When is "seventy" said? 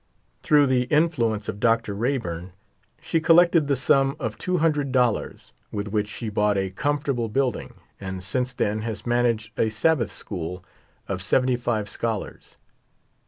11.21-11.55